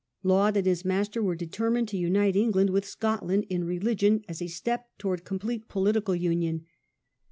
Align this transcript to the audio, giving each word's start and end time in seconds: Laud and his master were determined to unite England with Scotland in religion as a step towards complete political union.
Laud 0.23 0.57
and 0.57 0.65
his 0.65 0.83
master 0.83 1.21
were 1.21 1.35
determined 1.35 1.87
to 1.87 1.95
unite 1.95 2.35
England 2.35 2.71
with 2.71 2.87
Scotland 2.87 3.45
in 3.51 3.63
religion 3.65 4.25
as 4.27 4.41
a 4.41 4.47
step 4.47 4.89
towards 4.97 5.21
complete 5.21 5.67
political 5.67 6.15
union. 6.15 6.65